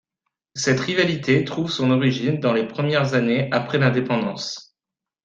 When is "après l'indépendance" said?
3.51-4.75